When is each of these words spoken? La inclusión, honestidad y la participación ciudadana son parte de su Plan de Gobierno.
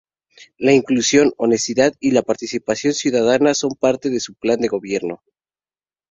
La 0.57 0.73
inclusión, 0.73 1.31
honestidad 1.37 1.93
y 1.99 2.09
la 2.09 2.23
participación 2.23 2.95
ciudadana 2.95 3.53
son 3.53 3.75
parte 3.79 4.09
de 4.09 4.19
su 4.19 4.33
Plan 4.33 4.59
de 4.59 4.67
Gobierno. 4.67 5.21